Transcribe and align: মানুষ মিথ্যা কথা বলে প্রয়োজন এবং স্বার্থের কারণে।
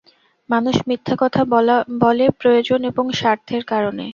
মানুষ 0.49 0.75
মিথ্যা 0.87 1.15
কথা 1.19 1.41
বলে 2.01 2.25
প্রয়োজন 2.39 2.79
এবং 2.91 3.05
স্বার্থের 3.19 3.63
কারণে। 3.71 4.05